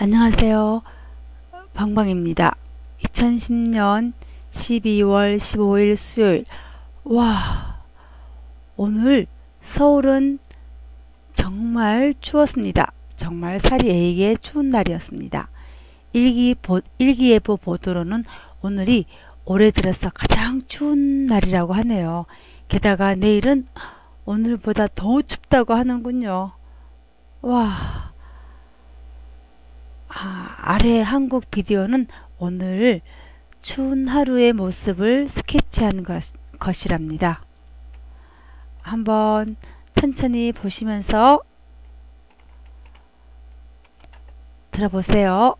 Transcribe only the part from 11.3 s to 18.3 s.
정말 추웠습니다. 정말 살이 에이게 추운 날이었습니다. 일기 보, 일기예보 보도로는